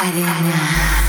Arena. 0.00 1.07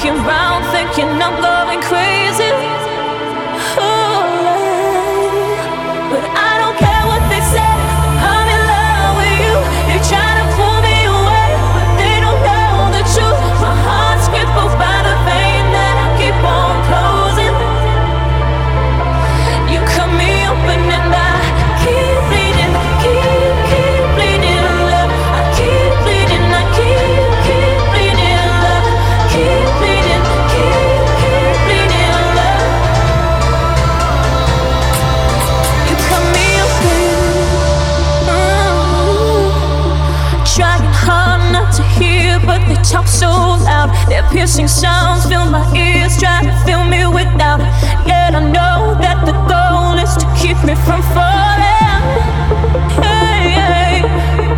walking 0.00 0.18
around 0.24 0.62
thinking 0.72 1.08
I'm 1.22 1.49
piercing 44.40 44.68
sounds 44.68 45.26
fill 45.26 45.44
my 45.50 45.60
ears, 45.76 46.16
try 46.18 46.40
to 46.40 46.50
fill 46.64 46.82
me 46.82 47.04
with 47.04 47.28
doubt. 47.36 47.60
Yet 48.08 48.34
I 48.34 48.40
know 48.40 48.96
that 49.04 49.20
the 49.28 49.36
goal 49.52 50.00
is 50.00 50.16
to 50.16 50.26
keep 50.40 50.56
me 50.64 50.74
from 50.86 51.02
falling. 51.12 52.00
Hey, 53.04 53.52
hey, 53.68 54.00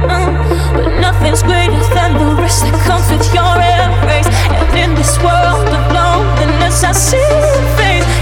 uh, 0.07 0.31
but 0.73 0.87
nothing's 1.01 1.43
greater 1.43 1.83
than 1.99 2.15
the 2.15 2.41
risk 2.41 2.63
that 2.63 2.79
comes 2.87 3.11
with 3.11 3.27
your 3.35 3.59
embrace. 3.59 4.31
And 4.55 4.71
in 4.79 4.95
this 4.95 5.19
world 5.19 5.67
of 5.67 5.83
loneliness, 5.91 6.85
I 6.85 6.93
see 6.93 7.19
your 7.19 7.67
face. 7.75 8.22